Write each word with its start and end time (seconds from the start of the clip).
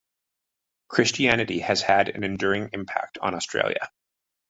Christianity 0.87 1.59
has 1.59 1.83
had 1.83 2.09
an 2.09 2.23
enduring 2.23 2.71
impact 2.73 3.19
on 3.19 3.35
Australia. 3.35 3.87